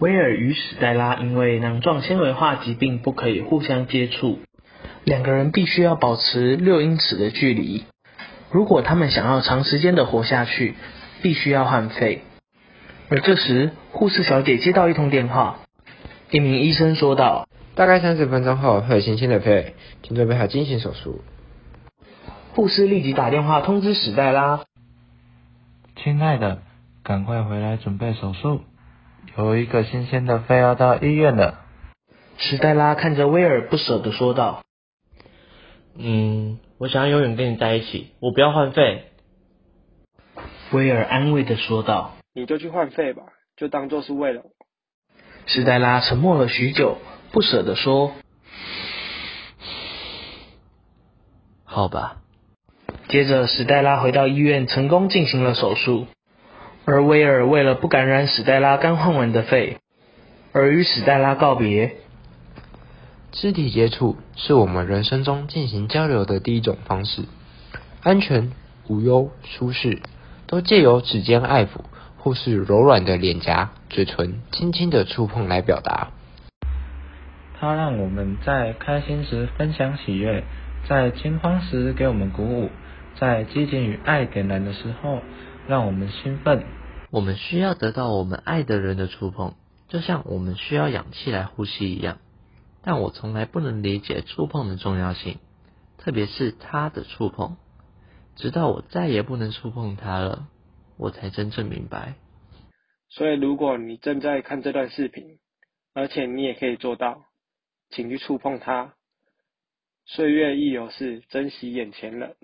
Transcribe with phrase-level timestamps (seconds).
[0.00, 4.40] 威尔与史黛拉因为囊状纤维化疾病不可以互相接触，
[5.04, 7.84] 两个人必须要保持六英尺的距离。
[8.50, 10.74] 如果他们想要长时间的活下去，
[11.22, 12.22] 必须要换肺。
[13.08, 15.60] 而这时，护士小姐接到一通电话，
[16.30, 21.22] 一名医生说道：“大概三十分钟后会有新鲜的肺，请准备好进行手术。”
[22.54, 24.60] 护士立即打电话通知史黛拉
[25.96, 26.62] ：“亲爱的，
[27.02, 28.62] 赶快回来准备手术，
[29.36, 31.60] 有一个新鲜的肺要到医院了。”
[32.36, 34.64] 史黛拉看着威尔，不舍得说道
[35.96, 39.04] ：“嗯，我想要永远跟你在一起，我不要换肺。”
[40.72, 43.22] 威尔安慰的说道：“你就去换肺吧，
[43.56, 44.50] 就当做是为了我。”
[45.46, 46.98] 史黛拉沉默了许久，
[47.30, 48.12] 不舍得说
[51.64, 52.16] ：“好吧。”
[53.08, 56.08] 接着，史黛拉回到医院，成功进行了手术。
[56.86, 59.78] 而威尔为了不感染史黛拉刚换完的肺，
[60.52, 61.96] 而与史黛拉告别。
[63.32, 67.22] 肢体接触是我们人生中进行交流的第一种方式，
[68.02, 68.52] 安全、
[68.88, 70.00] 无忧、舒适。
[70.46, 71.80] 都借由指尖爱抚，
[72.18, 76.08] 或是柔软的脸颊、嘴唇轻轻的触碰来表达。
[77.58, 80.44] 它让我们在开心时分享喜悦，
[80.86, 82.68] 在惊慌时给我们鼓舞，
[83.18, 85.20] 在激情与爱点燃的时候
[85.66, 86.64] 让我们兴奋。
[87.10, 89.54] 我们需要得到我们爱的人的触碰，
[89.88, 92.18] 就像我们需要氧气来呼吸一样。
[92.82, 95.38] 但我从来不能理解触碰的重要性，
[95.96, 97.56] 特别是他的触碰。
[98.36, 100.48] 直到我再也不能触碰他了，
[100.98, 102.14] 我才真正明白。
[103.08, 105.38] 所以，如果你正在看这段视频，
[105.94, 107.24] 而且你也可以做到，
[107.90, 108.94] 请去触碰它。
[110.04, 112.34] 岁月亦有事，珍惜眼前人。